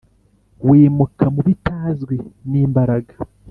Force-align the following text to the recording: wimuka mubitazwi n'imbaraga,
wimuka 0.67 1.23
mubitazwi 1.33 2.15
n'imbaraga, 2.49 3.13